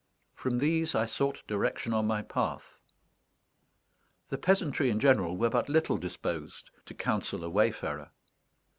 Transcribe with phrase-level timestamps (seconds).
[0.33, 2.79] From these I sought direction on my path.
[4.29, 8.09] The peasantry in general were but little disposed to counsel a wayfarer.